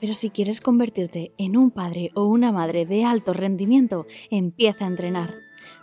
[0.00, 4.88] Pero si quieres convertirte en un padre o una madre de alto rendimiento, empieza a
[4.88, 5.34] entrenar.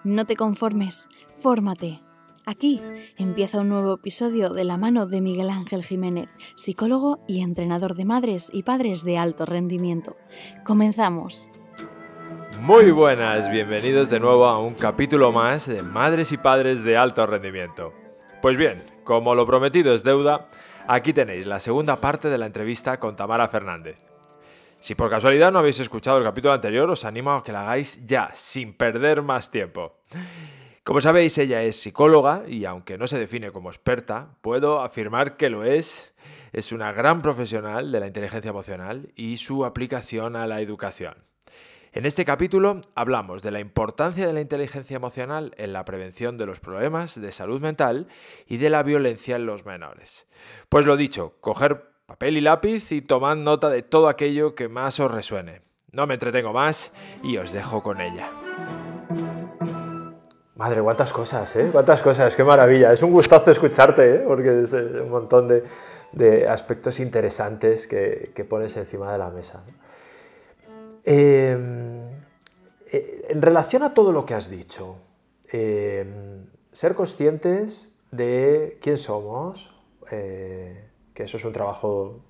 [0.04, 2.02] No te conformes, fórmate.
[2.46, 2.82] Aquí
[3.18, 8.06] empieza un nuevo episodio de la mano de Miguel Ángel Jiménez, psicólogo y entrenador de
[8.06, 10.16] madres y padres de alto rendimiento.
[10.66, 11.52] Comenzamos.
[12.62, 17.26] Muy buenas, bienvenidos de nuevo a un capítulo más de Madres y Padres de Alto
[17.26, 17.94] Rendimiento.
[18.42, 20.48] Pues bien, como lo prometido es deuda,
[20.90, 24.04] aquí tenéis la segunda parte de la entrevista con Tamara Fernández.
[24.80, 28.06] Si por casualidad no habéis escuchado el capítulo anterior, os animo a que la hagáis
[28.08, 30.00] ya, sin perder más tiempo.
[30.84, 35.52] Como sabéis, ella es psicóloga y aunque no se define como experta, puedo afirmar que
[35.52, 36.16] lo es.
[36.54, 41.29] Es una gran profesional de la inteligencia emocional y su aplicación a la educación.
[41.92, 46.46] En este capítulo hablamos de la importancia de la inteligencia emocional en la prevención de
[46.46, 48.08] los problemas de salud mental
[48.46, 50.28] y de la violencia en los menores.
[50.70, 55.00] Pues lo dicho, coger papel y lápiz y tomad nota de todo aquello que más
[55.00, 55.64] os resuene.
[55.92, 56.92] No me entretengo más
[57.24, 58.30] y os dejo con ella.
[60.56, 61.70] Madre, cuántas cosas, ¿eh?
[61.72, 62.94] Cuántas cosas, qué maravilla.
[62.94, 64.24] Es un gustazo escucharte, ¿eh?
[64.28, 69.64] Porque es eh, un montón de, aspectos interesantes que, que pones encima de la mesa.
[69.66, 69.74] Em,
[71.12, 72.14] eh,
[73.30, 74.98] en relación a todo lo que has dicho,
[75.52, 79.74] em, ser conscientes de quién somos,
[80.12, 82.22] eh, que eso es un trabajo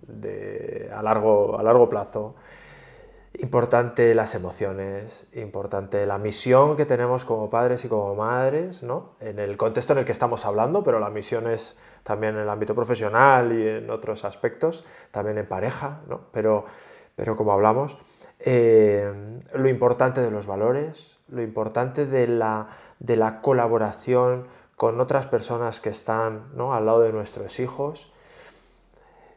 [0.94, 2.36] a, largo, a largo plazo,
[3.38, 9.16] importante las emociones, importante la misión que tenemos como padres y como madres, ¿no?
[9.20, 12.50] en el contexto en el que estamos hablando, pero la misión es también en el
[12.50, 16.22] ámbito profesional y en otros aspectos, también en pareja, ¿no?
[16.32, 16.66] pero,
[17.16, 17.98] pero como hablamos,
[18.40, 22.68] eh, lo importante de los valores, lo importante de la,
[23.42, 28.12] colaboración con otras personas que están al lado de nuestros hijos.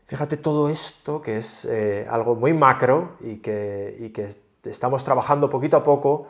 [0.06, 5.82] Fíjate todo esto que es eh, algo muy macro y que, estamos trabajando poquito a
[5.82, 6.28] poco.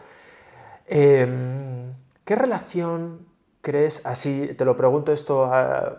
[0.86, 1.92] Em,
[2.24, 3.26] ¿Qué relación
[3.60, 5.98] crees, así te lo pregunto esto ah,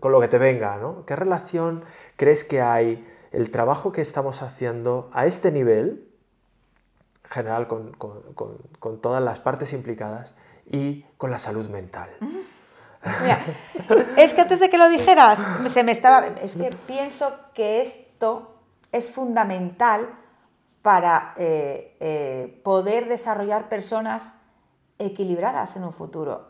[0.00, 1.04] con lo que te venga, ¿no?
[1.04, 1.84] ¿qué relación
[2.16, 6.13] crees que hay el trabajo que estamos haciendo a este nivel
[7.34, 7.92] general con,
[9.02, 10.34] todas las partes implicadas
[10.70, 12.08] y con la salud mental.
[14.16, 16.26] es que antes de que lo dijeras, se me estaba.
[16.40, 18.54] Es que pienso que esto
[18.92, 20.08] es fundamental
[20.80, 24.34] para eh, eh, poder desarrollar personas
[24.98, 26.46] equilibradas en un futuro.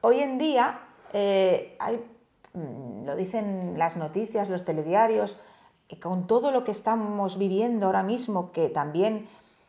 [0.00, 0.80] Hoy en día,
[1.12, 2.04] eh, hay,
[2.52, 5.38] mm, lo dicen las noticias, los telediarios,
[5.88, 9.28] que con todo lo que estamos viviendo ahora mismo, que también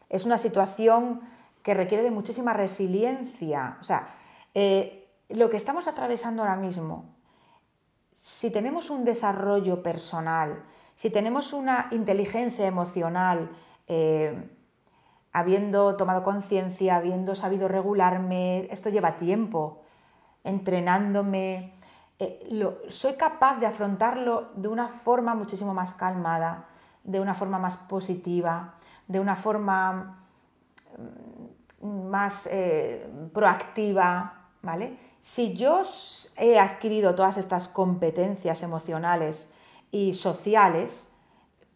[0.09, 1.21] es una situación
[1.63, 3.77] que requiere de muchísima resiliencia.
[3.81, 4.07] O sea,
[4.53, 7.05] eh, lo que estamos atravesando ahora mismo,
[8.13, 10.63] si tenemos un desarrollo personal,
[10.95, 13.49] si tenemos una inteligencia emocional,
[13.87, 14.49] eh,
[15.31, 19.81] habiendo tomado conciencia, habiendo sabido regularme, esto lleva tiempo,
[20.43, 21.73] entrenándome,
[22.19, 22.47] eh,
[22.87, 26.69] soy capaz de afrontarlo de una forma muchísimo más calmada,
[27.03, 28.74] de una forma más positiva,
[29.07, 30.25] de una forma
[31.81, 34.97] mm, más eh, proactiva, ¿vale?
[35.19, 35.81] Si yo
[36.37, 39.49] he adquirido todas estas competencias emocionales
[39.91, 41.07] y sociales,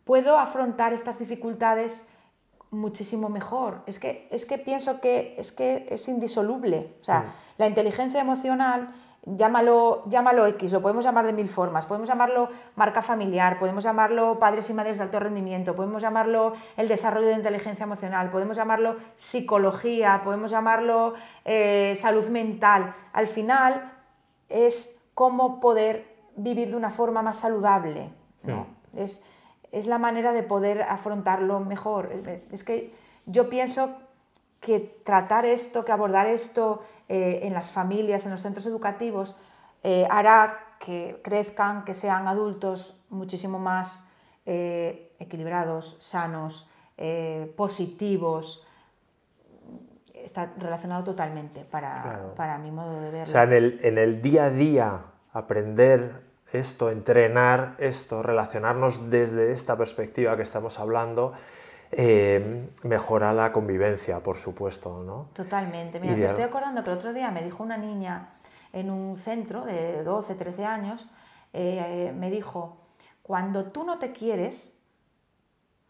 [0.04, 2.08] puedo afrontar estas dificultades
[2.72, 3.84] muchísimo mejor.
[3.86, 6.96] Es que, es que pienso que es, que es indisoluble.
[7.02, 7.34] O sea, mm.
[7.58, 8.94] la inteligencia emocional
[9.36, 14.40] llámalo, llámalo X, lo podemos llamar de mil formas, podemos llamarlo marca familiar, podemos llamarlo
[14.40, 18.98] padres y madres de alto rendimiento, podemos llamarlo el desarrollo de inteligencia emocional, podemos llamarlo
[19.16, 21.14] psicología, podemos llamarlo
[21.46, 22.96] eh, salud mental.
[23.14, 23.94] Al final
[24.48, 28.12] es cómo poder vivir de una forma más saludable.
[28.96, 29.24] Es,
[29.72, 32.12] es la manera de poder afrontarlo mejor.
[32.52, 32.94] Es que
[33.26, 33.98] yo pienso
[34.60, 39.36] que tratar esto, que abordar esto eh, en las familias, en los centros educativos,
[39.84, 44.08] eh, hará que crezcan, que sean adultos muchísimo más
[44.46, 46.68] eh, equilibrados, sanos,
[47.56, 48.68] positivos.
[50.14, 53.24] Está relacionado totalmente para, mi modo de verlo.
[53.24, 60.36] O sea, en el, día a día aprender esto, entrenar esto, relacionarnos desde esta perspectiva
[60.36, 61.32] que estamos hablando,
[61.92, 65.28] eh, mejora la convivencia, por supuesto, ¿no?
[65.34, 66.00] Totalmente.
[66.00, 68.30] Mira, me estoy acordando que el otro día me dijo una niña
[68.74, 71.08] en un centro de 12, 13 años,
[71.54, 72.78] eh, me dijo,
[73.24, 74.78] cuando tú no te quieres,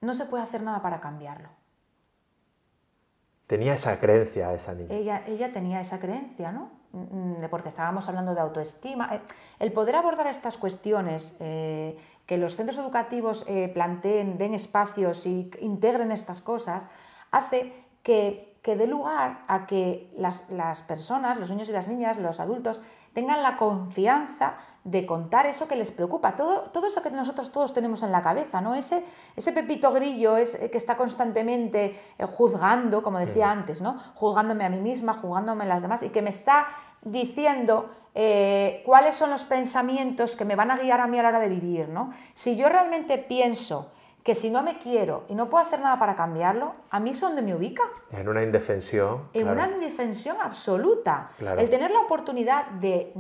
[0.02, 1.50] no se puede hacer nada para cambiarlo.
[3.48, 4.94] Tenía esa creencia esa niña.
[4.94, 6.70] Ella, ella tenía esa creencia, ¿no?
[6.92, 9.16] Mm, porque estábamos hablando de autoestima.
[9.16, 9.22] Eh,
[9.60, 11.98] el poder abordar estas cuestiones, eh,
[12.30, 16.86] que los centros educativos eh, planteen, den espacios y integren estas cosas,
[17.32, 17.74] hace
[18.04, 22.40] que, que dé lugar a que las, las personas, los niños y las niñas, los
[22.40, 22.82] adultos,
[23.14, 27.74] tengan la confianza de contar eso que les preocupa, todo, todo eso que nosotros todos
[27.74, 28.76] tenemos en la cabeza, ¿no?
[28.76, 29.04] Ese,
[29.36, 34.00] ese pepito grillo es, que está constantemente eh, juzgando, como decía antes, ¿no?
[34.14, 36.68] Juzgándome a mí misma, juzgándome a las demás, y que me está
[37.02, 37.90] diciendo
[38.22, 41.40] eh, cuáles son los pensamientos que me van a guiar a mí a la hora
[41.40, 42.12] de vivir, ¿no?
[42.34, 43.94] Si yo realmente pienso
[44.26, 47.22] que si no me quiero y no puedo hacer nada para cambiarlo, a mí es
[47.22, 47.84] donde me ubica.
[48.12, 49.30] En una indefensión.
[49.34, 51.32] En una indefensión absoluta.
[51.40, 53.14] El tener la oportunidad de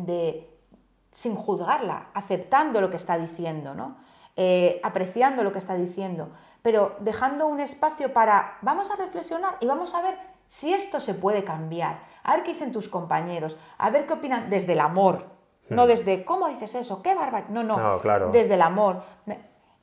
[1.13, 3.95] sin juzgarla, aceptando lo que está diciendo, ¿no?
[4.35, 6.29] Eh, apreciando lo que está diciendo,
[6.61, 10.17] pero dejando un espacio para, vamos a reflexionar y vamos a ver
[10.47, 14.49] si esto se puede cambiar, a ver qué dicen tus compañeros, a ver qué opinan
[14.49, 15.25] desde el amor,
[15.69, 15.87] no hmm.
[15.87, 17.01] desde, ¿cómo dices eso?
[17.01, 17.47] ¿Qué bárbaro?
[17.49, 18.29] No, no, claro.
[18.31, 19.03] desde el amor.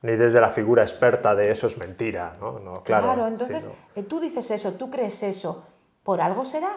[0.03, 2.59] Ni desde la figura experta de eso es mentira, ¿no?
[2.59, 5.65] no claro, claro, entonces eh, tú dices eso, tú crees eso,
[6.03, 6.71] por algo será.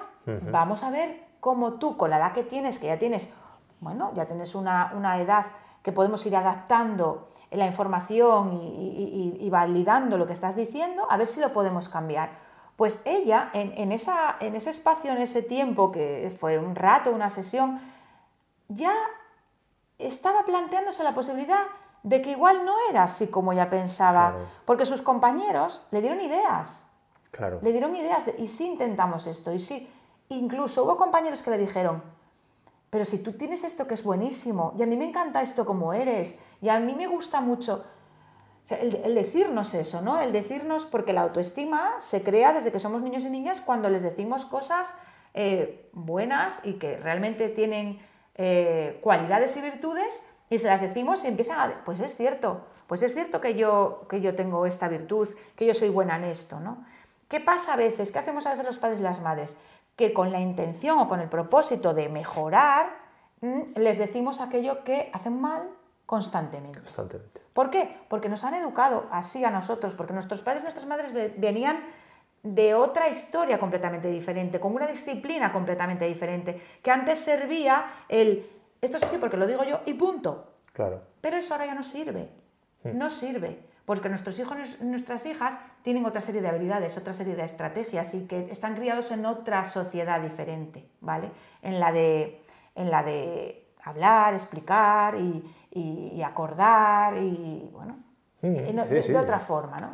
[0.51, 3.33] Vamos a ver cómo tú, con la edad que tienes, que ya tienes
[3.80, 5.45] bueno, ya tienes una, edad
[5.81, 11.39] que podemos ir adaptando la información y, validando lo que estás diciendo, a ver si
[11.39, 12.49] lo podemos cambiar.
[12.80, 17.30] Pues ella, en, esa, en ese espacio, en ese tiempo, que fue un rato, una
[17.30, 17.81] sesión,
[18.70, 18.96] ya
[19.98, 21.64] estaba planteándose la posibilidad
[22.04, 24.34] de que igual no era así como ella pensaba,
[24.64, 26.86] porque sus compañeros le dieron ideas.
[27.31, 27.60] Claro.
[27.62, 29.92] Le dieron ideas de, y sí intentamos esto, y sí.
[30.30, 32.02] Incluso hubo compañeros que le dijeron,
[32.90, 35.92] pero si tú tienes esto que es buenísimo, y a mí me encanta esto como
[35.92, 37.84] eres, y a mí me gusta mucho,
[38.71, 40.19] el, decirnos eso, ¿no?
[40.19, 44.01] El decirnos, porque la autoestima se crea desde que somos niños y niñas cuando les
[44.01, 44.95] decimos cosas
[45.33, 48.00] eh, buenas y que realmente tienen
[48.36, 53.04] eh, cualidades y virtudes, y se las decimos y empiezan a, pues es cierto, pues
[53.04, 56.60] es cierto que yo, que yo tengo esta virtud, que yo soy buena en esto,
[56.60, 56.86] ¿no?
[57.27, 58.12] ¿Qué pasa a veces?
[58.12, 59.56] ¿Qué hacemos a veces los padres y las madres?
[60.00, 62.89] que con la intención o con el propósito de mejorar,
[63.42, 65.69] mm, les decimos aquello que hacen mal
[66.10, 66.80] constantemente.
[66.80, 67.40] constantemente.
[67.54, 67.96] ¿Por qué?
[68.08, 71.84] Porque nos han educado así a nosotros, porque nuestros padres y nuestras madres venían
[72.42, 78.50] de otra historia completamente diferente, con una disciplina completamente diferente, que antes servía el,
[78.82, 80.52] esto es así porque lo digo yo y punto.
[80.74, 81.00] Claro.
[81.22, 82.32] Pero eso ahora ya no sirve.
[82.84, 82.98] Hmm.
[82.98, 87.36] No sirve porque nuestros hijos y nuestras hijas tienen otra serie de habilidades, otra serie
[87.36, 91.30] de estrategias y que están criados en otra sociedad diferente, ¿vale?
[91.62, 92.42] En la de,
[92.74, 95.44] en la de hablar, explicar y,
[96.25, 97.98] acordar y, bueno,
[98.42, 99.92] mm, de, otra forma, ¿no?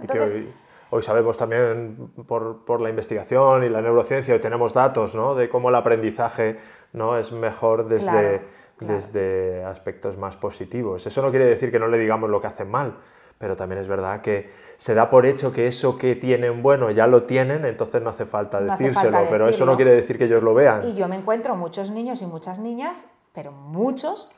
[0.89, 5.36] hoy, sabemos también por, la investigación y la neurociencia, y tenemos datos ¿no?
[5.36, 6.57] de cómo el aprendizaje
[6.94, 7.18] ¿no?
[7.18, 8.42] es mejor desde,
[8.80, 11.06] desde aspectos más positivos.
[11.06, 12.95] Eso no quiere decir que no le digamos lo que hacen mal,
[13.38, 17.07] pero también es verdad que se da por hecho que eso que tienen bueno ya
[17.07, 20.54] lo tienen, entonces no hace falta decírselo, pero eso no quiere decir que ellos lo
[20.54, 20.88] vean.
[20.88, 24.30] Y yo me encuentro muchos niños y muchas niñas, pero muchos,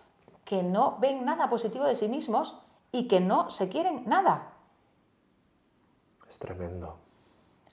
[0.47, 2.57] que no ven nada positivo de sí mismos
[2.91, 4.53] y que no se quieren nada.
[6.27, 6.97] Es tremendo.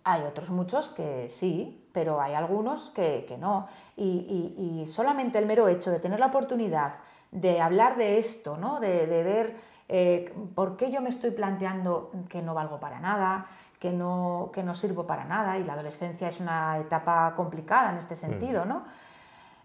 [0.02, 3.68] Hay otros muchos que sí, pero hay algunos que, no.
[3.96, 6.96] Y, solamente el mero hecho de tener la oportunidad
[7.30, 8.80] de hablar de esto, ¿no?
[8.80, 9.56] de, de ver
[9.88, 13.46] eh, ¿por qué yo me estoy planteando que no valgo para nada,
[13.78, 15.58] que no, que no sirvo para nada?
[15.58, 18.84] Y la adolescencia es una etapa complicada en este sentido, ¿no?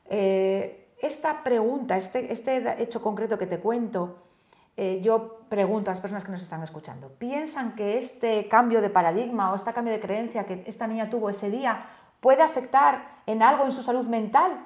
[0.06, 4.18] Eh, esta pregunta, este, este, hecho concreto que te cuento,
[4.78, 8.90] eh, yo pregunto a las personas que nos están escuchando, ¿piensan que este cambio de
[8.90, 11.86] paradigma o este cambio de creencia que esta niña tuvo ese día
[12.20, 14.66] puede afectar en algo en su salud mental?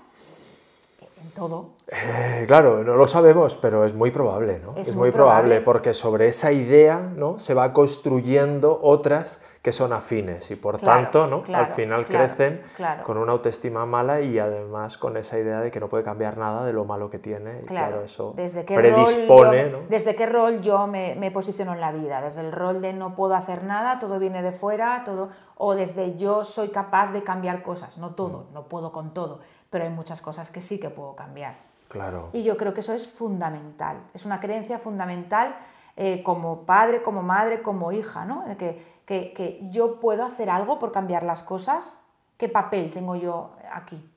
[1.36, 1.70] todo.
[1.88, 4.76] Eh, claro, no lo sabemos, pero es muy probable, ¿no?
[4.76, 7.40] Es, muy, probable, porque sobre esa idea ¿no?
[7.40, 11.44] se va construyendo otras que son afines y por tanto ¿no?
[11.56, 12.62] al final crecen
[13.02, 16.66] con una autoestima mala y además con esa idea de que no puede cambiar nada
[16.66, 17.62] de lo malo que tiene.
[17.64, 19.64] Y claro, eso desde qué predispone.
[19.64, 22.82] Rol yo, Desde qué rol yo me, me, posiciono en la vida, desde el rol
[22.82, 27.12] de no puedo hacer nada, todo viene de fuera, todo, o desde yo soy capaz
[27.14, 28.54] de cambiar cosas, no todo, mm.
[28.54, 29.40] no puedo con todo
[29.74, 31.56] pero hay muchas cosas que sí que puedo cambiar.
[31.90, 32.30] Claro.
[32.32, 35.56] Y yo creo que eso es fundamental, es una creencia fundamental
[35.98, 38.46] eh, como padre, como madre, como hija, ¿no?
[38.56, 42.02] Que, que, yo puedo hacer algo por cambiar las cosas.
[42.38, 44.10] ¿Qué papel tengo yo aquí?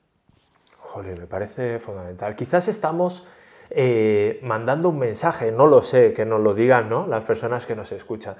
[0.79, 2.35] Joder, me parece fundamental.
[2.35, 3.27] Quizás estamos
[3.69, 7.07] eh, mandando un mensaje, no lo sé, que nos lo digan ¿no?
[7.07, 8.35] las personas que nos escuchan.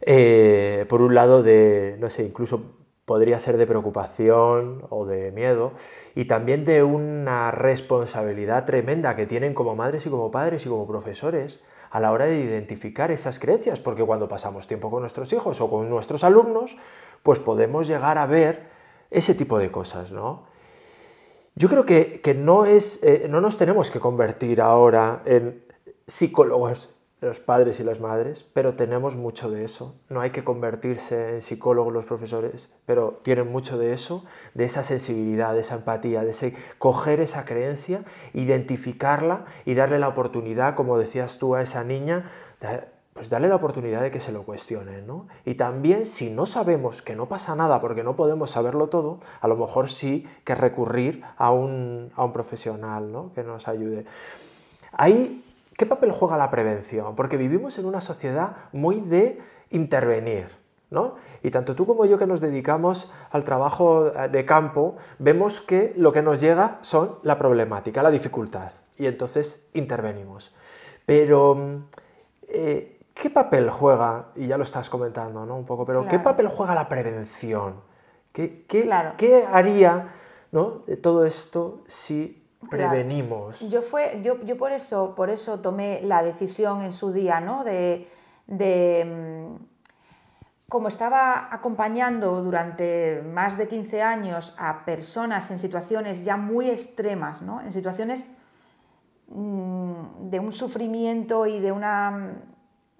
[0.00, 2.74] Eh, por un lado de, no sé, incluso
[3.04, 5.72] podría ser de preocupación o de miedo
[6.14, 10.86] y también de una responsabilidad tremenda que tienen como madres y como padres y como
[10.86, 15.60] profesores a la hora de identificar esas creencias, porque cuando pasamos tiempo con nuestros hijos
[15.60, 16.76] o con nuestros alumnos,
[17.22, 18.68] pues podemos llegar a ver
[19.10, 20.46] ese tipo de cosas, ¿no?
[21.54, 25.64] Yo creo que, no, es, eh, no nos tenemos que convertir ahora en
[26.06, 26.90] psicólogos
[27.20, 29.96] los padres y las madres, pero tenemos mucho de eso.
[30.08, 34.84] No hay que convertirse en psicólogos los profesores, pero tienen mucho de eso, de esa
[34.84, 40.96] sensibilidad, de esa empatía, de ese coger esa creencia, identificarla y darle la oportunidad, como
[40.96, 42.30] decías tú a esa niña,
[43.12, 45.02] pues darle la oportunidad de que se lo cuestione.
[45.02, 45.26] ¿no?
[45.44, 49.48] Y también si no sabemos que no pasa nada porque no podemos saberlo todo, a
[49.48, 53.32] lo mejor sí que recurrir a un, a un profesional ¿no?
[53.34, 54.04] que nos ayude.
[54.92, 55.44] Hay
[55.78, 57.14] ¿Qué papel juega la prevención?
[57.14, 60.48] Porque vivimos en una sociedad muy de intervenir.
[60.90, 61.14] ¿no?
[61.44, 65.94] Y tanto tú como yo que nos dedicamos al trabajo eh, de campo, vemos que
[65.96, 70.52] lo que nos llega son la problemática, la dificultad, y entonces intervenimos.
[71.06, 71.84] Pero, mm,
[72.48, 75.54] eh, ¿qué papel juega, y ya lo estás comentando ¿no?
[75.54, 77.82] un poco, pero ¿qué papel juega la prevención?
[78.32, 80.08] ¿Qué, qué haría
[80.50, 80.82] ¿no?
[80.88, 83.60] de todo esto si prevenimos.
[83.70, 87.64] Yo, fue, yo, yo, por, eso, por eso tomé la decisión en su día, ¿no?
[87.64, 88.08] De,
[88.46, 89.64] de, mm,
[90.68, 97.42] como estaba acompañando durante más de 15 años a personas en situaciones ya muy extremas,
[97.42, 97.60] ¿no?
[97.60, 98.26] En situaciones
[99.28, 102.42] mm, de un sufrimiento y de una mm,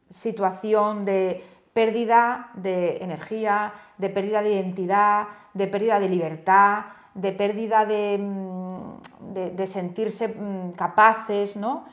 [0.08, 6.84] situación de pérdida de energía, de pérdida de identidad, de pérdida de libertad,
[7.14, 8.16] de pérdida de
[9.20, 11.84] de, sentirse mm, capaces, ¿no?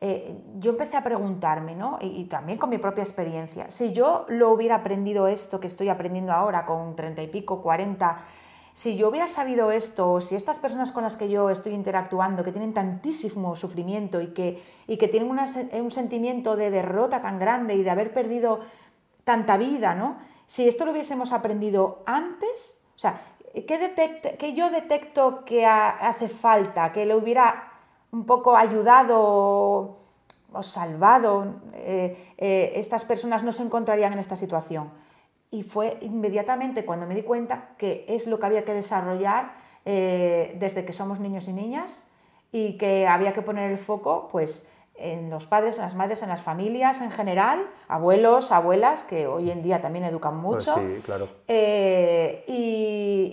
[0.00, 1.98] Eh, yo empecé a preguntarme, ¿no?
[2.00, 6.32] Y, también con mi propia experiencia, si yo lo hubiera aprendido esto que estoy aprendiendo
[6.32, 8.18] ahora con treinta y pico, cuarenta,
[8.74, 12.52] si yo hubiera sabido esto, si estas personas con las que yo estoy interactuando, que
[12.52, 17.82] tienen tantísimo sufrimiento y que, y que tienen un sentimiento de derrota tan grande y
[17.82, 18.60] de haber perdido
[19.24, 20.16] tanta vida, ¿no?
[20.46, 27.06] Si esto lo hubiésemos aprendido antes, o sea, ¿qué, yo detecto que hace falta, que
[27.06, 27.70] le hubiera
[28.10, 29.98] un poco ayudado
[30.52, 31.60] o salvado?
[31.74, 34.90] Eh, eh, estas personas no se encontrarían en esta situación.
[35.50, 39.54] Y fue inmediatamente cuando me di cuenta que es lo que había que desarrollar
[39.84, 42.06] eh, desde que somos niños y niñas
[42.52, 46.28] y que había que poner el foco, pues, en los padres, en las madres, en
[46.28, 51.00] las familias en general, abuelos, abuelas, que hoy en día también educan pues mucho, sí,
[51.04, 51.28] claro.
[51.48, 53.32] Eh, y,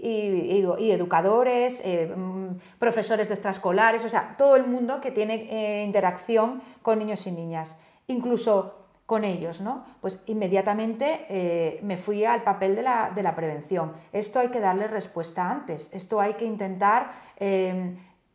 [0.80, 5.84] y, educadores, eh, mm, profesores de extraescolares, o sea, todo el mundo que tiene eh,
[5.84, 8.75] interacción con niños y niñas, incluso
[9.06, 9.86] con ellos, ¿no?
[10.01, 13.94] Pues inmediatamente me fui al papel de la, de la, prevención.
[14.13, 17.12] Esto hay que darle respuesta antes, esto hay que intentar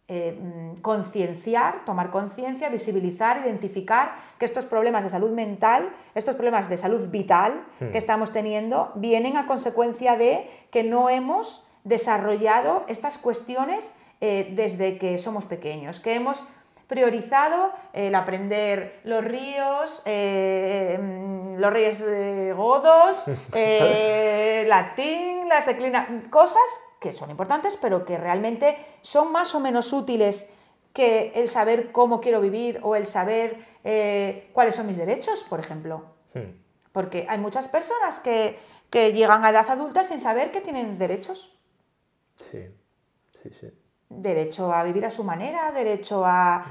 [0.06, 6.68] eh, mm, concienciar, tomar conciencia, visibilizar, identificar que estos problemas de salud mental, estos problemas
[6.68, 7.96] de salud vital que hmm.
[7.96, 15.16] estamos teniendo, vienen a consecuencia de que no hemos desarrollado estas cuestiones eh, desde que
[15.16, 16.44] somos pequeños, que hemos
[16.86, 22.04] priorizado el aprender los ríos, eh, mm, los reyes
[22.54, 23.24] godos,
[24.66, 26.60] latín, las declinaciones, cosas
[27.04, 30.48] que son importantes, pero que realmente son más o menos útiles
[30.94, 35.60] que el saber cómo quiero vivir o el saber eh, cuáles son mis derechos, por
[35.60, 36.06] ejemplo.
[36.32, 36.56] Hmm.
[36.92, 38.58] Porque hay muchas personas que,
[38.90, 41.58] llegan a edad adulta sin saber que tienen derechos.
[42.36, 42.64] Sí,
[43.42, 43.68] sí, sí.
[44.08, 46.64] Derecho a vivir a su manera, derecho a,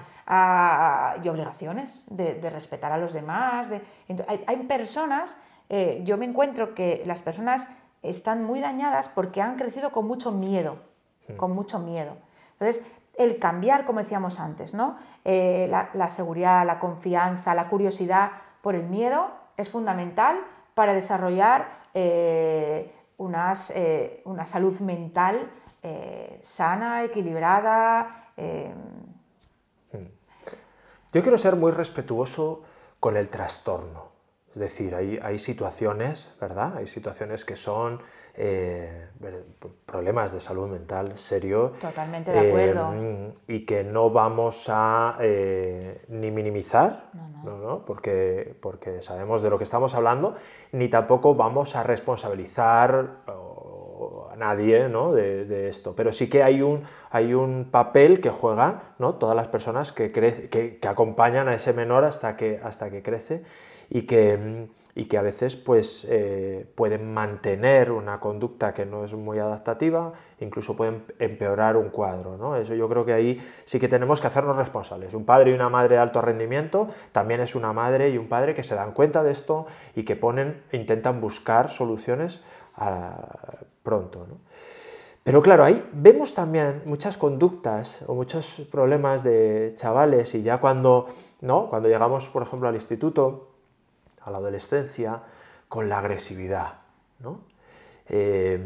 [1.22, 3.70] y obligaciones de, respetar a los demás.
[3.70, 3.82] De,
[4.48, 5.38] hay, personas,
[5.70, 7.68] eh, yo me encuentro que las personas
[8.04, 10.78] están muy dañadas porque han crecido con mucho miedo,
[11.38, 12.18] con mucho miedo.
[12.60, 12.84] Entonces,
[13.18, 14.98] el cambiar, como decíamos antes, ¿no?
[15.26, 18.32] Eh, la, seguridad, la confianza, la curiosidad
[18.62, 20.40] por el miedo es fundamental
[20.74, 25.50] para desarrollar eh, eh, una salud mental
[26.42, 28.30] sana, equilibrada.
[29.92, 30.08] Hmm.
[31.12, 32.64] Yo quiero ser muy respetuoso
[33.00, 34.12] con el trastorno.
[34.54, 36.78] Es decir, hay, hay situaciones, ¿verdad?
[36.78, 38.00] Hay situaciones que son
[38.36, 39.10] eh,
[39.86, 41.74] problemas de salud mental serio.
[41.82, 42.94] Totalmente de acuerdo.
[42.96, 47.10] Eh, y que no vamos a eh, ni minimizar,
[47.44, 50.36] no, Porque, porque sabemos de lo que estamos hablando,
[50.72, 53.24] ni tampoco vamos a responsabilizar
[54.32, 55.14] a nadie ¿no?
[55.14, 55.96] de, esto.
[55.96, 59.16] Pero sí que hay un, hay un papel que juegan ¿no?
[59.16, 63.44] todas las personas que, que, que, acompañan a ese menor hasta que, hasta que crece
[63.90, 69.14] y que, y que a veces pues, eh, pueden mantener una conducta que no es
[69.14, 72.38] muy adaptativa, incluso pueden empeorar un cuadro.
[72.38, 72.56] ¿no?
[72.56, 75.14] Eso yo creo que ahí sí que tenemos que hacernos responsables.
[75.14, 78.54] Un padre y una madre de alto rendimiento también es una madre y un padre
[78.54, 82.42] que se dan cuenta de esto y que ponen, intentan buscar soluciones
[83.84, 84.25] pronto.
[85.24, 91.08] Pero claro, ahí vemos también muchas conductas o muchos problemas de chavales y ya cuando,
[91.39, 91.70] ¿no?
[91.70, 93.51] cuando llegamos, por ejemplo, al instituto,
[94.22, 95.22] a la adolescencia,
[95.70, 96.74] con la agresividad.
[97.20, 97.39] ¿no?
[98.10, 98.60] Eh,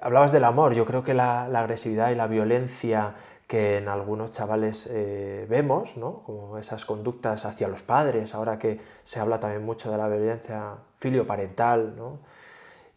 [0.00, 3.14] hablabas del amor, yo creo que la, agresividad y la violencia
[3.46, 6.22] que en algunos chavales eh, vemos, ¿no?
[6.22, 10.76] como esas conductas hacia los padres, ahora que se habla también mucho de la violencia
[10.96, 12.20] filioparental, ¿no?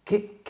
[0.07, 0.41] ¿Qué,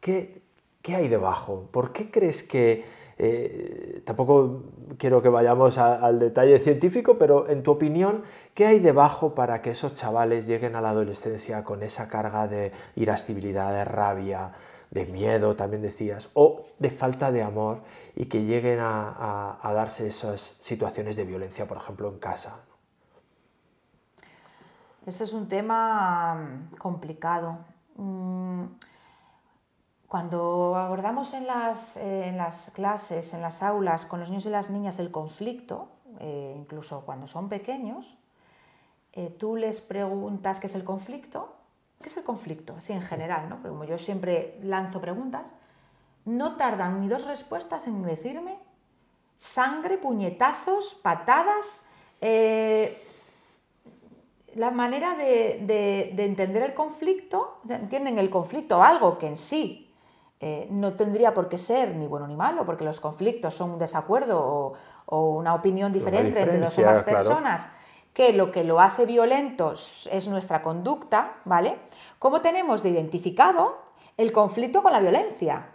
[0.00, 1.68] qué, hay debajo?
[1.72, 2.84] ¿Por qué crees que,
[3.18, 4.62] eh, tampoco
[4.96, 8.22] quiero que vayamos al detalle científico, pero en tu opinión,
[8.54, 12.70] ¿qué hay debajo para que esos chavales lleguen a la adolescencia con esa carga de
[12.94, 14.52] irascibilidad, de rabia,
[14.92, 17.82] de miedo, también decías, o de falta de amor
[18.14, 22.60] y que lleguen a, darse esas situaciones de violencia, por ejemplo, en casa?
[25.06, 27.79] Este es un tema complicado Mm,
[30.08, 35.10] cuando abordamos en las, clases, en las aulas, con los niños y las niñas el
[35.10, 38.16] conflicto, eh, incluso cuando son pequeños,
[39.12, 41.54] eh, tú les preguntas qué es el conflicto,
[42.02, 43.62] qué es el conflicto, así en general, ¿no?
[43.62, 45.52] como yo siempre lanzo preguntas,
[46.24, 48.58] no tardan ni dos respuestas en decirme
[49.40, 51.82] sangre, puñetazos, patadas,
[52.20, 53.00] eh,
[54.54, 59.92] la manera de, entender el conflicto, entienden el conflicto algo que en sí
[60.40, 63.78] eh, no tendría por qué ser ni bueno ni malo, porque los conflictos son un
[63.78, 67.66] desacuerdo o, una opinión diferente entre dos o más personas,
[68.12, 71.78] que lo que lo hace violento es nuestra conducta, ¿vale?
[72.20, 73.78] ¿Cómo tenemos de identificado
[74.16, 75.66] el conflicto con la violencia?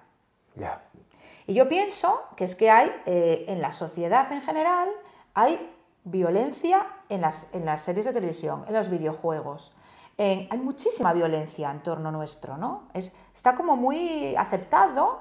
[1.48, 4.90] Y yo pienso que es que hay, eh, en la sociedad en general,
[5.34, 5.70] hay
[6.06, 9.74] violencia en las, en las series de televisión, en los videojuegos.
[10.18, 12.84] hay muchísima violencia en torno nuestro, ¿no?
[12.94, 15.20] Es, está como muy aceptado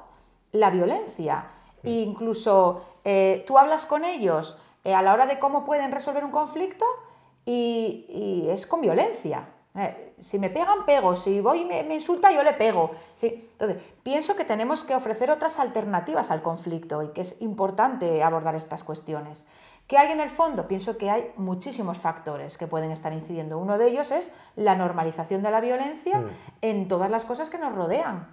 [0.55, 1.51] la violencia.
[1.83, 6.25] E incluso eh, tú hablas con ellos eh, a la hora de cómo pueden resolver
[6.25, 6.87] un conflicto
[7.44, 9.49] y, es con violencia.
[9.75, 11.16] Eh, si me pegan, pego.
[11.16, 12.92] Si voy y me, me, insulta, yo le pego.
[13.14, 13.51] ¿sí?
[13.53, 18.55] Entonces, pienso que tenemos que ofrecer otras alternativas al conflicto y que es importante abordar
[18.55, 19.44] estas cuestiones.
[19.87, 20.66] ¿Qué hay en el fondo?
[20.66, 23.59] Pienso que hay muchísimos factores que pueden estar incidiendo.
[23.59, 26.29] Uno de ellos es la normalización de la violencia mm.
[26.62, 28.29] en todas las cosas que nos rodean.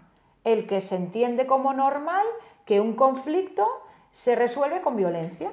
[0.46, 2.26] El que se entiende como normal
[2.66, 3.68] que un conflicto
[4.12, 5.52] se resuelve con violencia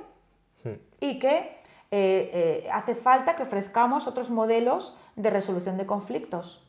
[0.62, 0.68] mm.
[1.00, 1.58] y que
[1.90, 6.64] eh, eh, hace falta que ofrezcamos otros modelos de resolución de conflictos.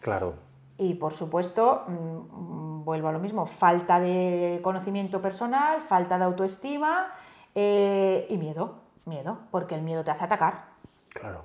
[0.00, 0.34] Claro.
[0.78, 7.12] Y por supuesto, mm, vuelvo a lo mismo, falta de conocimiento personal, falta de autoestima
[7.54, 10.66] eh, y miedo, miedo, porque el miedo te hace atacar.
[11.10, 11.44] Claro.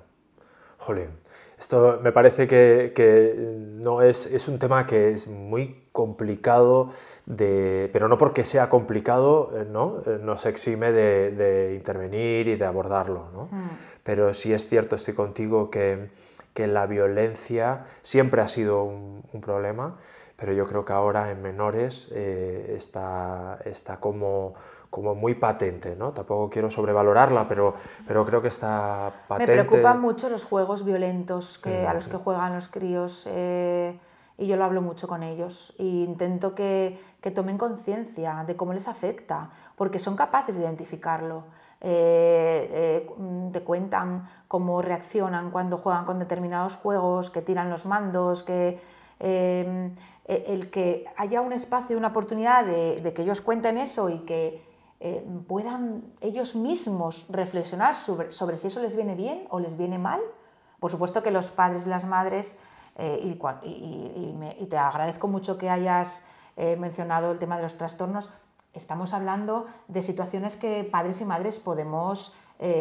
[0.78, 1.10] Jolín,
[1.58, 3.34] esto me parece que,
[3.80, 6.90] no es, es, un tema que es muy complicado,
[7.26, 10.02] de, pero no porque sea complicado, eh, ¿no?
[10.06, 13.28] Eh, nos exime de, intervenir y de abordarlo.
[13.32, 13.48] ¿no?
[13.50, 13.70] Mm.
[14.04, 16.10] Pero sí es cierto, estoy contigo, que,
[16.54, 19.98] que la violencia siempre ha sido un, un, problema,
[20.36, 24.54] pero yo creo que ahora en menores está, está como
[24.90, 26.12] como muy patente, ¿no?
[26.12, 27.74] Tampoco quiero sobrevalorarla, pero,
[28.06, 29.54] pero creo que está patente.
[29.54, 33.98] Me preocupan mucho los juegos violentos que, a los que juegan los críos eh,
[34.38, 38.72] y yo lo hablo mucho con ellos e intento que, que tomen conciencia de cómo
[38.72, 41.44] les afecta, porque son capaces de identificarlo.
[41.80, 48.42] Eh, eh, te cuentan cómo reaccionan cuando juegan con determinados juegos, que tiran los mandos,
[48.42, 48.80] que
[49.20, 54.67] el que haya un espacio, una oportunidad de, de, que ellos cuenten eso y que
[55.00, 60.20] eh, puedan ellos mismos reflexionar sobre, si eso les viene bien o les viene mal.
[60.80, 62.58] Por supuesto que los padres y las madres,
[62.96, 68.28] eh, y, te agradezco mucho que hayas eh, mencionado el tema de los trastornos,
[68.74, 72.34] estamos hablando de situaciones que padres y madres podemos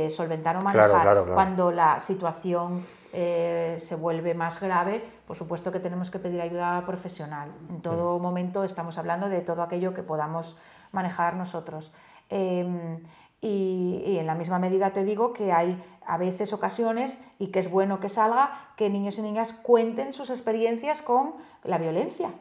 [0.09, 0.89] solventar o manejar.
[0.89, 1.35] Claro, claro, claro.
[1.35, 7.51] Cuando la situación se vuelve más grave, por supuesto que tenemos que pedir ayuda profesional.
[7.69, 10.57] En todo momento estamos hablando de todo aquello que podamos
[10.91, 11.91] manejar nosotros.
[12.29, 13.01] Em,
[13.41, 17.59] y, y, en la misma medida te digo que hay a veces ocasiones, y que
[17.59, 22.31] es bueno que salga, que niños y niñas cuenten sus experiencias con la violencia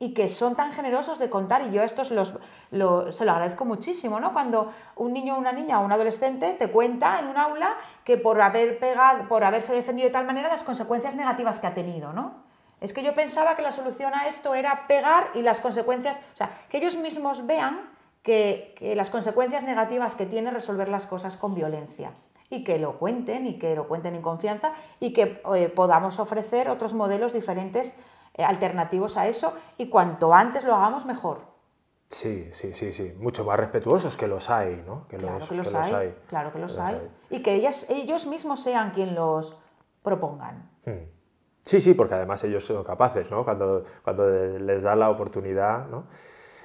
[0.00, 2.34] y que son tan generosos de contar, y yo estos los,
[2.70, 4.32] se lo agradezco muchísimo, ¿no?
[4.32, 8.40] Cuando un niño, una niña o un adolescente te cuenta en un aula que por
[8.40, 12.47] haber pegado, por haberse defendido de tal manera las consecuencias negativas que ha tenido, ¿no?
[12.80, 16.36] Es que yo pensaba que la solución a esto era pegar y las consecuencias, o
[16.36, 17.90] sea, que ellos mismos vean
[18.22, 22.12] que, que las consecuencias negativas que tiene resolver las cosas con violencia
[22.50, 26.68] y que lo cuenten y que lo cuenten en confianza y que eh, podamos ofrecer
[26.68, 27.96] otros modelos diferentes
[28.34, 31.40] eh, alternativos a eso y cuanto antes lo hagamos mejor.
[32.08, 33.12] Sí, sí, sí, sí.
[33.18, 35.06] Mucho más respetuosos que los hay, ¿no?
[35.08, 37.06] Que claro los, que, los, hay, Claro que los, hay.
[37.28, 39.58] Y que ellas, ellos mismos sean quien los
[40.02, 40.70] propongan.
[40.86, 41.17] Hmm.
[41.68, 43.44] Sí, sí, porque además ellos son capaces, ¿no?
[43.44, 44.26] Cuando, cuando
[44.58, 46.06] les da la oportunidad, ¿no?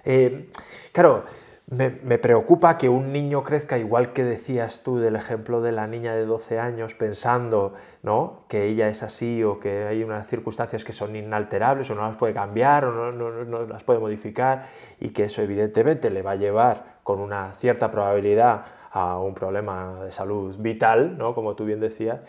[0.05, 0.49] Eh,
[0.93, 1.25] claro,
[1.67, 1.89] me,
[2.19, 6.25] preocupa que un niño crezca igual que decías tú del ejemplo de la niña de
[6.25, 8.45] 12 años pensando ¿no?
[8.47, 12.15] que ella es así o que hay unas circunstancias que son inalterables o no las
[12.15, 14.67] puede cambiar o no, las puede modificar
[15.01, 20.05] y que eso evidentemente le va a llevar con una cierta probabilidad a un problema
[20.05, 21.35] de salud vital, ¿no?
[21.35, 22.21] como tú bien decías.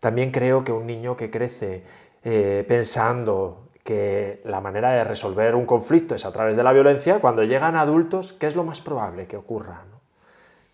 [0.00, 1.84] También creo que un niño que crece
[2.22, 7.20] eh, pensando que la manera de resolver un conflicto es a través de la violencia,
[7.20, 9.84] cuando llegan adultos, ¿qué es lo más probable que ocurra?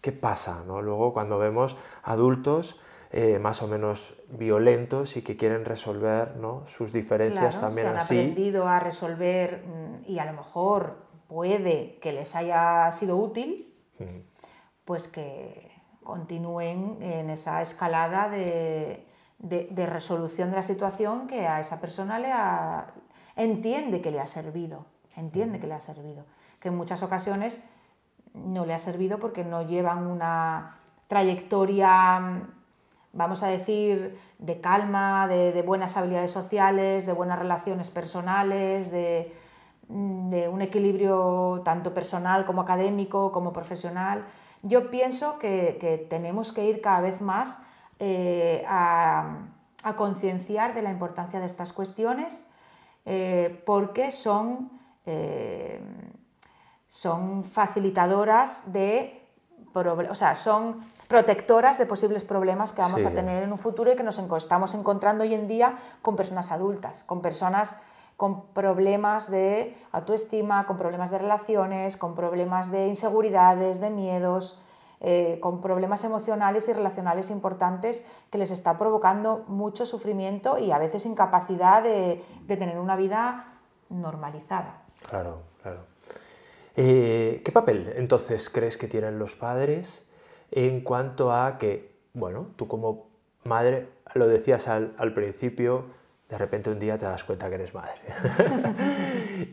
[0.01, 0.83] ¿Qué pasa ¿no?
[0.83, 2.79] luego cuando vemos adultos
[3.11, 6.67] eh, más o menos violentos y que quieren resolver ¿no?
[6.67, 8.19] sus diferencias también se han así?
[8.19, 10.97] aprendido a resolver mm, y a lo mejor
[11.29, 13.73] puede que les haya sido útil,
[14.85, 15.71] pues que
[16.03, 19.07] continúen en esa escalada de,
[19.45, 22.33] de, resolución de la situación que a esa persona le
[23.37, 26.25] entiende que le ha servido, entiende que le ha servido,
[26.61, 27.63] que en muchas ocasiones
[28.33, 30.77] no le ha servido porque no llevan una
[31.09, 32.41] trayectoria,
[33.13, 39.33] vamos a decir, de calma, de, buenas habilidades sociales, de buenas relaciones personales, de,
[39.89, 44.25] un equilibrio tanto personal como académico, como profesional.
[44.63, 47.63] Yo pienso que, tenemos que ir cada vez más
[47.99, 49.39] eh, a,
[49.85, 52.47] a concienciar de la importancia de estas cuestiones
[53.07, 54.71] eh, porque son,
[55.05, 55.79] eh,
[56.89, 59.23] son facilitadoras de,
[59.75, 63.97] o sea, son protectoras de posibles problemas que vamos a tener en un futuro y
[63.97, 67.77] que nos estamos encontrando hoy en día con personas adultas, con personas
[68.17, 74.61] con problemas de autoestima, con problemas de relaciones, con problemas de inseguridades, de miedos,
[75.07, 80.79] eh, con problemas emocionales y relacionales importantes que les está provocando mucho sufrimiento y a
[80.79, 83.59] veces incapacidad de, tener una vida
[83.91, 84.85] normalizada.
[85.07, 85.81] Claro, claro.
[86.75, 90.07] Eh, ¿Qué papel entonces crees que tienen los padres
[90.51, 93.11] en cuanto a que, bueno, tú como
[93.45, 95.85] madre, lo decías al, principio,
[96.31, 98.01] de repente un día te das cuenta que eres madre.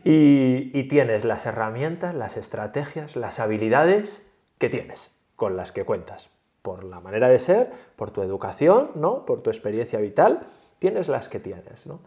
[0.04, 6.28] y, y, tienes las herramientas, las estrategias, las habilidades que tienes con las que cuentas.
[6.62, 9.26] Por la manera de ser, por tu educación, ¿no?
[9.26, 10.46] por tu experiencia vital,
[10.78, 11.84] tienes las que tienes.
[11.84, 11.98] ¿no?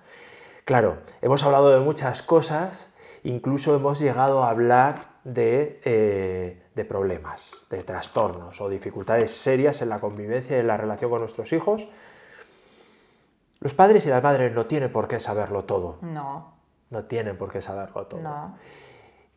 [0.64, 2.94] Claro, hemos hablado de muchas cosas,
[3.26, 9.90] incluso hemos llegado a hablar de, eh, de problemas, de trastornos o dificultades serias en
[9.90, 11.90] la convivencia y en la relación con nuestros hijos.
[13.60, 15.98] Los padres y las madres no tienen por qué saberlo todo.
[16.00, 16.54] No.
[16.90, 18.22] No tienen por qué saberlo todo.
[18.22, 18.58] No.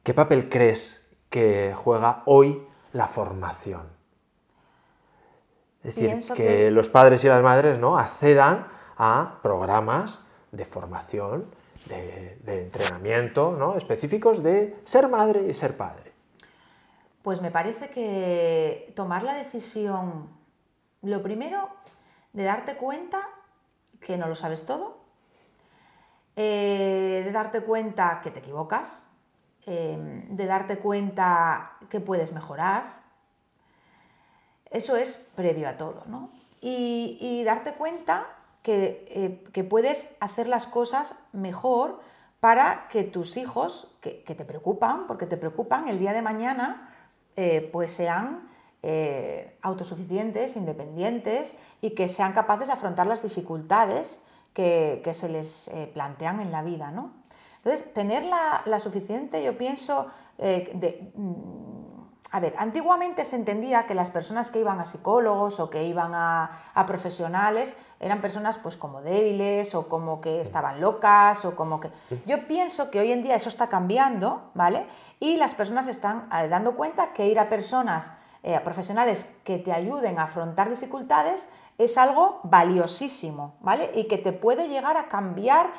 [0.05, 3.87] ¿Qué papel crees que juega hoy la formación.
[5.85, 7.97] Es decir, que, los padres y las madres ¿no?
[7.97, 10.19] accedan a programas
[10.51, 11.47] de formación,
[11.87, 13.77] de, entrenamiento ¿no?
[13.77, 16.11] específicos de ser madre y ser padre.
[17.23, 20.31] Pues me parece que tomar la decisión,
[21.03, 21.69] lo primero,
[22.33, 23.23] de darte cuenta
[24.01, 24.99] que no lo sabes todo,
[26.35, 29.08] eh, de darte cuenta que te equivocas,
[29.71, 33.03] Em, de darte cuenta que puedes mejorar.
[34.71, 36.31] Eso es previo a todo, ¿no?
[36.63, 38.27] Y, darte cuenta
[38.65, 42.01] eh, que, puedes hacer las cosas mejor
[42.41, 46.95] para que tus hijos, que, te preocupan, porque te preocupan, el día de mañana,
[47.37, 48.49] eh, pues sean
[48.83, 54.23] eh, autosuficientes, independientes y que sean capaces de afrontar las dificultades
[54.55, 57.28] que, que se les plantean en la vida, ¿no?
[57.59, 60.07] Entonces, tener la, suficiente, yo pienso,
[60.39, 61.69] eh, mm,
[62.31, 66.13] a ver, antiguamente se entendía que las personas que iban a psicólogos o que iban
[66.15, 66.51] a,
[66.87, 71.91] profesionales eran personas pues como débiles o como que estaban locas o como que...
[72.27, 74.87] Yo pienso que hoy en día eso está cambiando, ¿vale?
[75.19, 78.13] Y las personas están eh, dando cuenta que ir a personas,
[78.45, 83.91] eh, a profesionales que te ayuden a afrontar dificultades es algo valiosísimo, ¿vale?
[83.95, 85.71] Y que te puede llegar a cambiar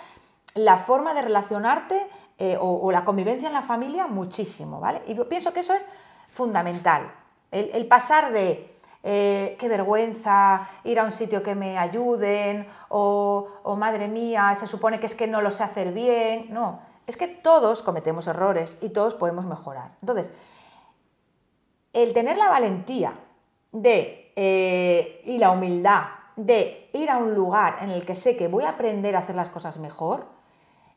[0.56, 2.08] la forma de relacionarte
[2.38, 5.02] eh, o, la convivencia en la familia muchísimo, ¿vale?
[5.08, 5.86] Y yo pienso que eso es
[6.30, 7.12] fundamental.
[7.52, 14.08] El, pasar de eh, qué vergüenza, ir a un sitio que me ayuden, o, madre
[14.08, 16.48] mía, se supone que es que no lo sé hacer bien.
[16.54, 19.92] No, es que todos cometemos errores y todos podemos mejorar.
[20.00, 20.32] Entonces,
[21.92, 23.14] el tener la valentía
[23.74, 26.04] de, eh, y la humildad
[26.38, 29.36] de ir a un lugar en el que sé que voy a aprender a hacer
[29.36, 30.39] las cosas mejor,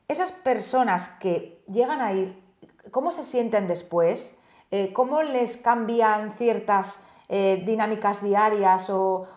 [0.08, 2.42] esas personas que llegan a ir,
[2.90, 4.38] ¿cómo se sienten después?
[4.70, 9.28] Eh, ¿Cómo les cambian ciertas eh, dinámicas diarias o,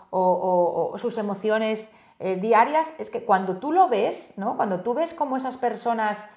[0.97, 2.93] sus emociones diarias?
[2.97, 4.55] Es que cuando tú lo ves, ¿no?
[4.55, 6.29] cuando tú ves cómo esas personas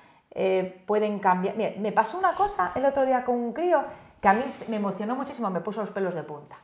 [0.87, 1.57] pueden cambiar...
[1.57, 3.83] me pasó una cosa el otro día con un crío
[4.21, 6.57] que a mí me emocionó muchísimo, me puso los pelos de punta.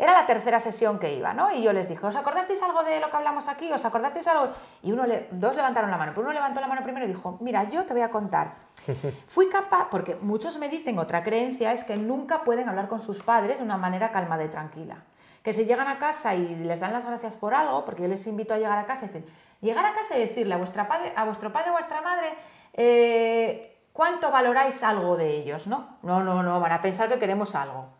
[0.00, 1.52] Era la tercera sesión que iba, ¿no?
[1.52, 3.70] Y yo les dije, ¿os acordasteis algo de lo que hablamos aquí?
[3.70, 4.50] ¿Os acordasteis algo?
[4.82, 7.64] Y uno dos levantaron la mano, pero uno levantó la mano primero y dijo, mira,
[7.64, 8.54] yo te voy a contar.
[9.28, 13.20] Fui capaz, porque muchos me dicen, otra creencia es que nunca pueden hablar con sus
[13.20, 14.96] padres de una manera calmada y tranquila.
[15.42, 18.26] Que si llegan a casa y les dan las gracias por algo, porque yo les
[18.26, 21.12] invito a llegar a casa y decir, llegar a casa y decirle a, vuestra padre,
[21.14, 22.32] a vuestro padre o vuestra madre,
[22.72, 25.66] eh, ¿cuánto valoráis algo de ellos?
[25.66, 25.98] ¿no?
[26.02, 27.99] no, no, no, van a pensar que queremos algo.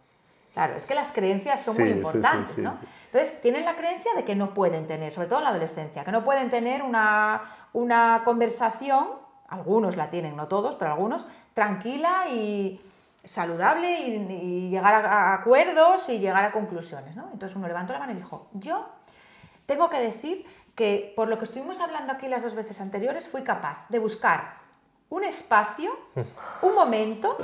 [0.52, 2.76] Claro, es que las creencias son muy importantes, ¿no?
[3.06, 6.12] Entonces, tienen la creencia de que no pueden tener, sobre todo en la adolescencia, que
[6.12, 9.08] no pueden tener una, una conversación,
[9.48, 12.80] algunos la tienen, no todos, pero algunos, tranquila y
[13.22, 17.28] saludable y, llegar a, acuerdos y llegar a conclusiones, ¿no?
[17.32, 18.88] Entonces uno levantó la mano y dijo, yo
[19.66, 23.42] tengo que decir que por lo que estuvimos hablando aquí las dos veces anteriores, fui
[23.42, 24.59] capaz de buscar
[25.10, 25.90] un espacio,
[26.62, 27.36] un momento,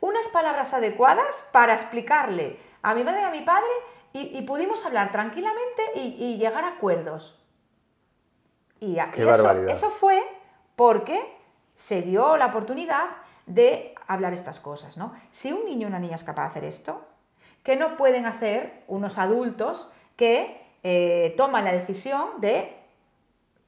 [0.00, 3.68] unas palabras adecuadas para explicarle a mi madre y a mi padre
[4.12, 7.40] y, pudimos hablar tranquilamente y, llegar a acuerdos.
[8.80, 10.20] Y, eso, fue
[10.76, 11.36] porque
[11.74, 13.08] se dio la oportunidad
[13.46, 15.14] de hablar estas cosas, ¿no?
[15.30, 17.06] Si un niño o una niña es capaz de hacer esto,
[17.62, 22.76] ¿qué no pueden hacer unos adultos que eh, toman la decisión de,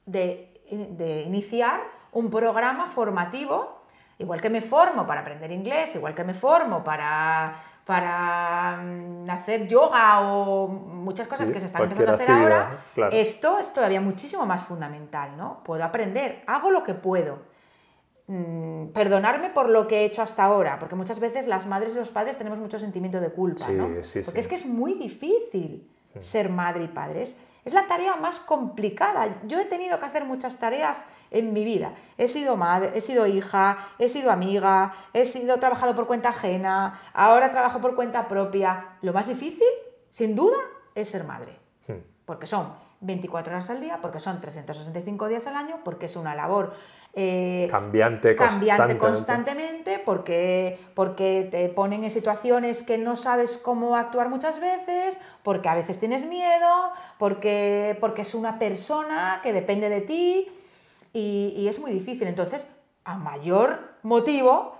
[0.05, 1.81] de iniciar
[2.13, 3.81] un programa formativo,
[4.17, 9.67] igual que me formo para aprender inglés, igual que me formo para, para mm, hacer
[9.67, 14.45] yoga o muchas cosas que se están empezando a hacer ahora, esto es todavía muchísimo
[14.45, 15.63] más fundamental, ¿no?
[15.63, 17.51] Puedo aprender, hago lo que puedo.
[18.27, 21.97] Mm, perdonarme por lo que he hecho hasta ahora, porque muchas veces las madres y
[21.97, 23.87] los padres tenemos mucho sentimiento de culpa, ¿no?
[23.87, 27.37] porque es que es muy difícil ser madre y padres.
[27.65, 29.41] Es la tarea más complicada.
[29.45, 31.93] Yo he tenido que hacer muchas tareas en mi vida.
[32.17, 36.99] He sido madre, he sido hija, he sido amiga, he sido trabajado por cuenta ajena,
[37.13, 38.97] ahora trabajo por cuenta propia.
[39.01, 39.67] Lo más difícil,
[40.09, 40.57] sin duda,
[40.95, 41.57] es ser madre.
[41.87, 42.01] Hmm.
[42.25, 46.35] Porque son 24 horas al día, porque son 365 días al año, porque es una
[46.35, 46.73] labor
[47.13, 54.29] eh, cambiante, cambiante constantemente, porque, porque te ponen en situaciones que no sabes cómo actuar
[54.29, 60.01] muchas veces, porque a veces tienes miedo, porque, porque es una persona que depende de
[60.01, 60.51] ti
[61.13, 62.27] y, es muy difícil.
[62.27, 62.67] Entonces,
[63.03, 64.75] a mayor motivo,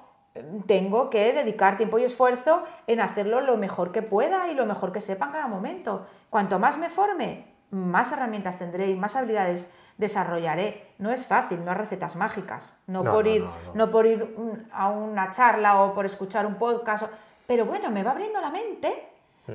[0.65, 4.91] tengo que dedicar tiempo y esfuerzo en hacerlo lo mejor que pueda y lo mejor
[4.91, 6.05] que sepa en cada momento.
[6.29, 10.93] Cuanto más me forme, más herramientas tendré y más habilidades desarrollaré.
[10.97, 12.77] No es fácil, no hay recetas mágicas.
[12.87, 14.35] No, por, ir, no, por ir
[14.71, 17.05] a una charla o por escuchar un podcast.
[17.47, 19.10] Pero bueno, me va abriendo la mente.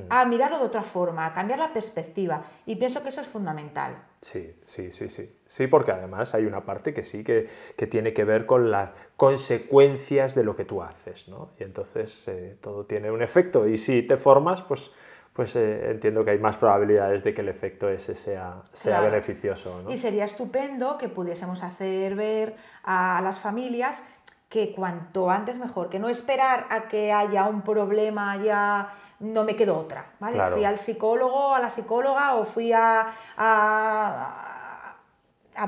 [0.09, 2.45] A mirarlo de otra forma, a cambiar la perspectiva.
[2.67, 3.97] Y pienso que eso es fundamental.
[4.21, 5.41] Sí, sí, sí, sí.
[5.47, 7.49] Sí, porque además hay una parte que sí que,
[7.87, 11.51] tiene que ver con las consecuencias de lo que tú haces, ¿no?
[11.59, 14.91] Y entonces eh, todo tiene un efecto y si te formas, pues,
[15.33, 19.85] pues eh, entiendo que hay más probabilidades de que el efecto ese sea, sea beneficioso.
[19.89, 24.03] Y sería estupendo que pudiésemos hacer ver a las familias
[24.49, 29.57] que cuanto antes mejor, que no esperar a que haya un problema ya no me
[29.57, 30.43] quedó otra, ¿vale?
[30.53, 34.97] Fui al psicólogo, a la psicóloga o fui a, a,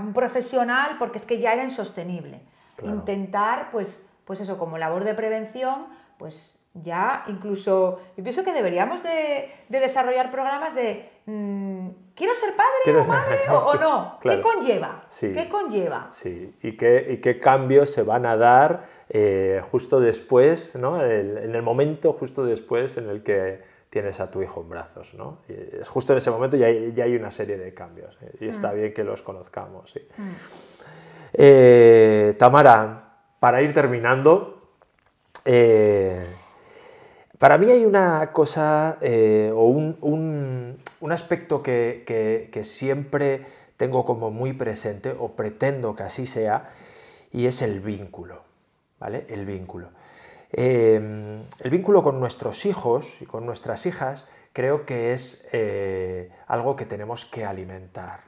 [0.00, 2.40] un profesional porque es que ya era insostenible.
[2.82, 5.87] Intentar, pues, pues eso, como labor de prevención,
[6.18, 13.00] pues ya incluso, yo pienso que deberíamos de, desarrollar programas de, mm, ¿quiero ser padre
[13.00, 14.18] o madre o, no?
[14.22, 15.04] ¿Qué conlleva?
[15.18, 16.09] ¿Qué conlleva?
[16.11, 21.02] Sí, y qué, qué cambios se van a dar eh, justo después, ¿no?
[21.02, 25.38] en el momento justo después en el que tienes a tu hijo en brazos, ¿no?
[25.48, 28.33] es justo en ese momento ya hay, ya hay una serie de cambios ¿eh?
[28.40, 28.74] y está mm.
[28.74, 29.94] bien que los conozcamos.
[30.16, 30.28] Mm.
[31.33, 34.72] Eh, Tamara, para ir terminando,
[37.38, 38.98] para mí hay una cosa
[39.54, 40.78] o un,
[41.12, 46.70] aspecto que, siempre tengo como muy presente o pretendo que así sea
[47.30, 48.42] y es el vínculo,
[48.98, 49.26] ¿vale?
[49.28, 49.90] El vínculo.
[50.50, 56.74] Em, el vínculo con nuestros hijos y con nuestras hijas creo que es eh, algo
[56.74, 58.22] que tenemos que alimentar,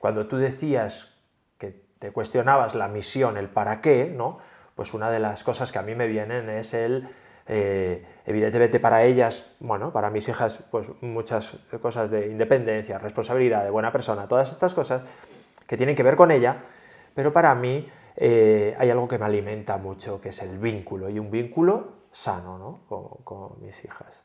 [0.00, 1.14] Cuando tú decías
[1.58, 4.38] que te cuestionabas la misión, el para qué, ¿no?
[4.74, 7.08] Pues una de las cosas que a mí me vienen es el
[7.46, 13.70] eh, evidentemente para ellas, bueno, para mis hijas, pues muchas cosas de independencia, responsabilidad, de
[13.70, 15.02] buena persona, todas estas cosas
[15.66, 16.62] que tienen que ver con ella,
[17.14, 21.18] pero para mí eh, hay algo que me alimenta mucho, que es el vínculo, y
[21.18, 22.80] un vínculo sano ¿no?
[23.24, 24.24] con, mis hijas.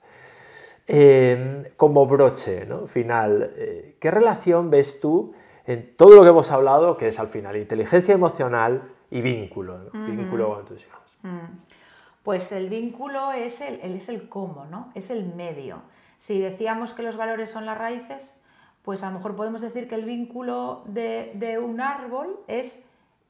[0.86, 2.88] Em, como broche ¿no?
[2.88, 5.34] final, eh, ¿qué relación ves tú
[5.66, 10.54] en todo lo que hemos hablado, que es al final inteligencia emocional y vínculo, vínculo
[10.54, 11.18] con tus hijos?
[11.24, 11.67] Mm.
[12.28, 14.92] Pues el vínculo es el, es el cómo, ¿no?
[14.96, 15.84] Es el medio.
[16.18, 18.42] Si decíamos que los valores son las raíces,
[18.82, 22.84] pues a lo mejor podemos decir que el vínculo de, un árbol es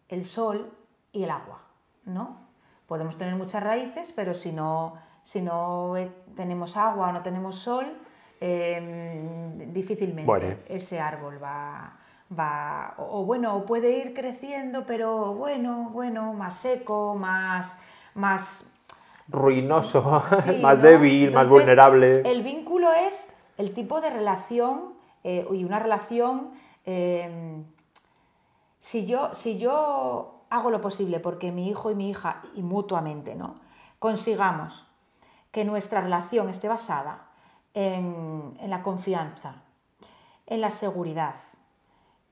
[0.10, 0.76] el sol
[1.12, 1.62] y el agua,
[2.06, 2.40] ¿no?
[2.88, 5.94] Podemos tener muchas raíces, pero si no, si no
[6.36, 7.86] tenemos agua o no tenemos sol,
[8.42, 12.00] em, difícilmente ese árbol va,
[12.32, 17.78] va o, bueno, puede ir creciendo, pero bueno, bueno, más seco, más,
[18.16, 18.74] más
[19.28, 20.02] ruinoso,
[20.62, 22.22] más débil, más vulnerable.
[22.26, 26.52] El vínculo es el tipo de relación eh, y una relación,
[26.86, 27.66] em,
[28.80, 33.36] si, yo, si yo hago lo posible porque mi hijo y mi hija, y mutuamente,
[33.36, 33.68] ¿no?
[34.00, 34.86] consigamos
[35.52, 37.30] que nuestra relación esté basada
[37.74, 39.64] en, la confianza,
[40.46, 41.36] en la seguridad,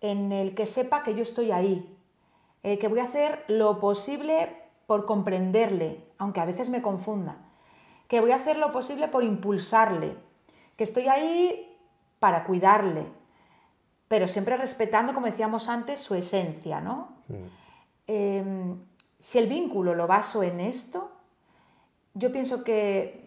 [0.02, 1.98] en el que sepa que yo estoy ahí,
[2.64, 7.38] eh, que voy a hacer lo posible por comprenderle, aunque a veces me confunda,
[8.08, 10.16] que voy a hacer lo posible por impulsarle,
[10.78, 11.78] que estoy ahí
[12.20, 13.08] para cuidarle,
[14.08, 17.10] pero siempre respetando, como decíamos antes, su esencia, ¿no?
[17.28, 17.34] Mm.
[18.08, 18.80] Em,
[19.20, 21.12] si el vínculo lo baso en esto,
[22.14, 23.26] yo pienso que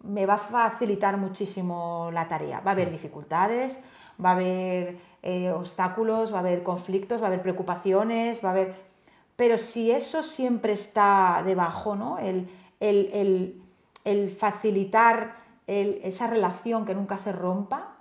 [0.00, 2.60] me va a facilitar muchísimo la tarea.
[2.60, 2.92] Va a haber mm.
[2.92, 3.84] dificultades,
[4.22, 8.52] va a haber eh, obstáculos, va a haber conflictos, va a haber preocupaciones, va a
[8.52, 8.76] haber
[9.36, 12.18] pero si eso siempre está debajo, ¿no?
[12.18, 12.48] el,
[14.36, 17.96] facilitar esa relación que nunca se rompa,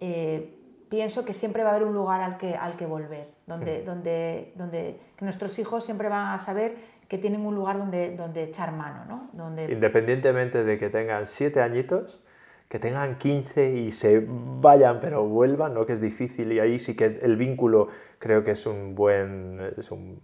[0.00, 0.56] eh,
[0.88, 4.52] pienso que siempre va a haber un lugar al que, al que volver, donde, donde,
[4.56, 6.76] donde nuestros hijos siempre van a saber
[7.08, 9.04] que tienen un lugar donde, donde echar mano.
[9.06, 9.30] ¿no?
[9.32, 9.72] Donde...
[9.72, 12.22] Independientemente de que tengan siete añitos,
[12.70, 15.84] que tengan 15 y se vayan pero vuelvan, ¿no?
[15.84, 17.88] que es difícil y ahí sí que el vínculo
[18.20, 20.22] creo que es un buen, es un,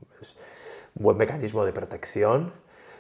[0.95, 2.53] buen mecanismo de protección.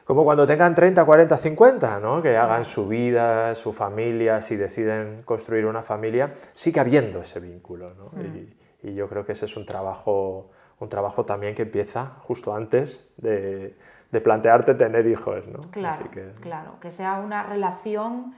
[0.04, 2.22] Como cuando tengan 30, 40, 50, ¿no?
[2.22, 7.94] que hagan su vida, su familia, si deciden construir una familia, sigue habiendo ese vínculo.
[7.94, 8.06] ¿no?
[8.20, 8.48] Mm.
[8.82, 13.12] y, yo creo que ese es un trabajo, un trabajo también que empieza justo antes
[13.16, 13.76] de,
[14.10, 15.46] de plantearte tener hijos.
[15.46, 15.70] ¿no?
[15.70, 16.32] Claro, que...
[16.40, 18.34] claro, que sea una relación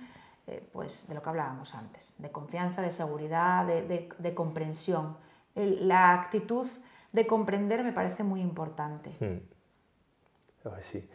[0.49, 5.19] eh, pues, de lo que hablábamos antes, de confianza, de seguridad, de, comprensión.
[5.55, 6.67] la actitud
[7.13, 9.11] de comprender me parece muy importante.
[9.21, 9.47] Hmm.
[10.81, 11.09] Sí.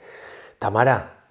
[0.60, 1.23] Tamara,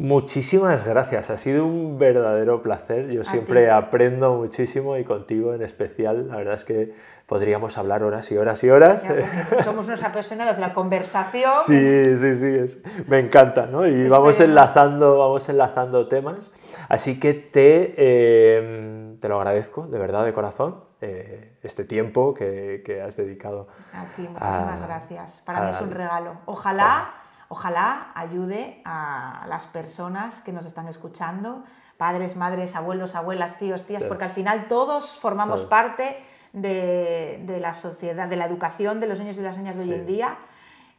[0.00, 1.30] muchísimas gracias.
[1.30, 3.10] Ha sido un verdadero placer.
[3.10, 6.28] Yo siempre aprendo muchísimo y contigo en especial.
[6.28, 6.94] La verdad es que
[7.26, 9.06] podríamos hablar horas y horas y horas.
[9.64, 11.52] somos unos apasionados de la conversación.
[11.66, 13.86] Sí, sí, sí, me encanta, ¿no?
[13.86, 16.50] Y vamos enlazando, vamos enlazando temas.
[16.88, 23.02] Así que te, em, te lo agradezco, de verdad, de corazón, eh, este tiempo que,
[23.06, 23.68] has dedicado.
[23.92, 25.42] A ti, muchísimas gracias.
[25.46, 26.32] Para mí es un regalo.
[26.46, 27.19] Ojalá,
[27.50, 31.64] ojalá ayude a las personas que nos están escuchando,
[31.96, 36.16] padres, madres, abuelos, abuelas, tíos, tías, porque al final todos formamos parte
[36.52, 40.06] de, la sociedad, de la educación de los niños y las niñas de hoy en
[40.06, 40.38] día.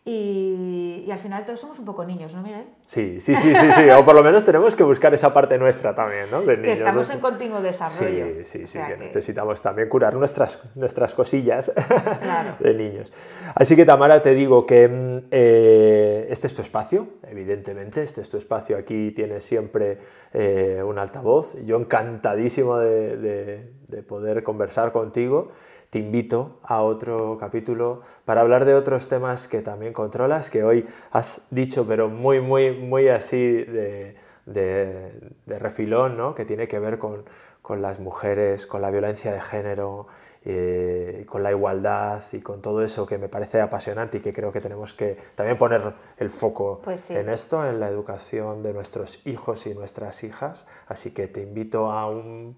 [0.03, 2.65] Y, y al final todos somos un poco niños, ¿no, Miguel?
[2.87, 3.87] Sí, sí, sí, sí, sí.
[3.91, 6.41] O por lo menos tenemos que buscar esa parte nuestra también, ¿no?
[6.41, 7.13] De Que niños, estamos ¿no?
[7.13, 8.25] en continuo desarrollo.
[8.43, 11.71] Sí, sí, O sí, sea que que- necesitamos también curar nuestras, nuestras cosillas
[12.19, 12.55] Claro.
[12.59, 13.13] de niños.
[13.53, 18.29] Así que Tamara, te digo que mm, eh, este es tu espacio, evidentemente, este es
[18.29, 19.99] tu espacio, aquí tienes siempre
[20.33, 21.55] eh, un altavoz.
[21.63, 25.51] Yo encantadísimo de, de- de poder conversar contigo.
[25.91, 30.87] Te invito a otro capítulo para hablar de otros temas que también controlas, que hoy
[31.11, 34.15] has dicho, pero muy, muy, muy así de,
[34.45, 35.11] de-
[35.45, 36.33] de refilón, ¿no?
[36.33, 37.25] que tiene que ver con,
[37.61, 40.07] con las mujeres, con la violencia de género,
[40.45, 44.33] eh, y con la igualdad y con todo eso que me parece apasionante y que
[44.33, 47.15] creo que tenemos que también poner el foco Pues sí.
[47.15, 50.65] en esto, en la educación de nuestros hijos y nuestras hijas.
[50.87, 52.55] Así que te invito a un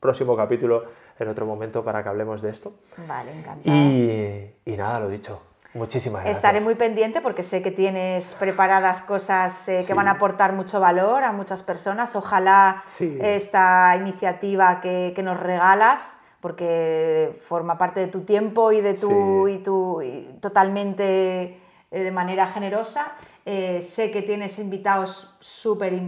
[0.00, 0.84] próximo capítulo
[1.18, 2.74] en otro momento para que hablemos de esto.
[3.06, 3.76] Vale, encantada.
[3.76, 5.42] Y, y nada, lo dicho.
[5.74, 6.36] Muchísimas gracias.
[6.36, 9.92] Estaré muy pendiente porque sé que tienes preparadas cosas eh, que Sí.
[9.94, 12.14] van a aportar mucho valor a muchas personas.
[12.14, 13.16] Ojalá Sí.
[13.22, 19.46] esta iniciativa que, que nos regalas, porque forma parte de tu tiempo y de tu,
[19.46, 19.52] Sí.
[19.54, 21.58] y tu y totalmente
[21.90, 23.12] eh, de manera generosa.
[23.46, 26.00] Eh, sé que tienes invitados súper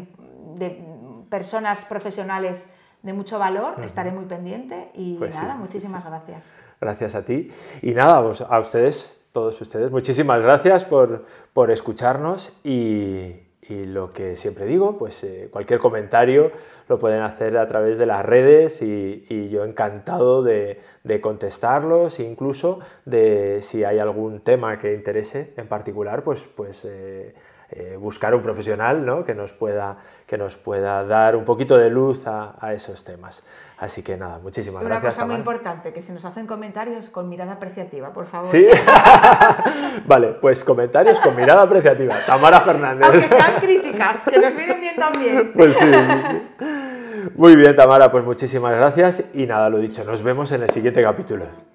[0.56, 0.84] de
[1.30, 2.70] personas profesionales
[3.04, 3.74] de mucho valor.
[3.84, 6.54] Estaré muy pendiente y Pues sí, nada, sí, muchísimas gracias.
[6.80, 7.50] Gracias a ti.
[7.82, 14.10] Y nada, pues a ustedes, todos ustedes, muchísimas gracias por, por escucharnos y, y lo
[14.10, 16.50] que siempre digo, pues eh, cualquier comentario
[16.88, 22.20] lo pueden hacer a través de las redes y, y yo encantado de, de contestarlos,
[22.20, 27.34] incluso de si hay algún tema que interese en particular, pues, pues eh,
[27.76, 29.24] eh, buscar un profesional ¿no?
[29.24, 29.96] que, nos pueda,
[30.28, 33.42] que nos pueda dar un poquito de luz a, a esos temas.
[33.78, 35.14] Así que nada, muchísimas Una gracias.
[35.14, 38.46] cosa muy importante, que se nos hacen comentarios con mirada apreciativa, por favor.
[38.46, 38.64] ¿Sí?
[40.06, 42.14] vale, pues comentarios con mirada apreciativa.
[42.24, 43.08] Tamara Fernández.
[43.10, 45.50] Aunque sean críticas, que nos vienen bien también.
[45.52, 45.90] Pues sí.
[47.34, 51.02] Muy bien, Tamara, pues muchísimas gracias y nada, lo dicho, nos vemos en el siguiente
[51.02, 51.73] capítulo.